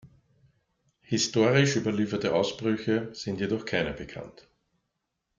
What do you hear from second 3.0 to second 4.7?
sind jedoch keine bekannt.